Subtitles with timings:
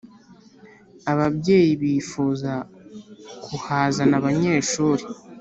[1.11, 2.53] ababyeyibifuza
[3.43, 5.03] kuhazana abanyeshuri